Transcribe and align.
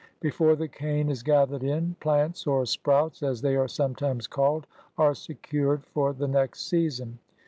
Before 0.19 0.55
the 0.55 0.67
cane 0.67 1.09
is 1.11 1.21
gathered 1.21 1.63
in, 1.63 1.95
plants, 1.99 2.47
or 2.47 2.65
sprouts, 2.65 3.21
as 3.21 3.43
they 3.43 3.55
are 3.55 3.67
sometimes 3.67 4.25
called, 4.25 4.65
are 4.97 5.13
secured 5.13 5.83
for 5.85 6.11
the 6.11 6.27
next 6.27 6.61
season. 6.65 7.19